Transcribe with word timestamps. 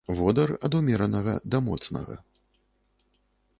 Водар 0.19 0.51
ад 0.69 0.77
умеранага 0.79 1.35
да 1.55 1.61
моцнага. 1.67 2.19